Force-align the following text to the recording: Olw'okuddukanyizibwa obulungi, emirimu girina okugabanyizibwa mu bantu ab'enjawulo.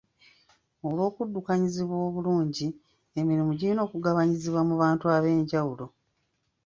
Olw'okuddukanyizibwa 0.87 1.95
obulungi, 2.07 2.67
emirimu 3.19 3.51
girina 3.59 3.81
okugabanyizibwa 3.87 4.61
mu 4.69 4.75
bantu 4.81 5.05
ab'enjawulo. 5.15 5.85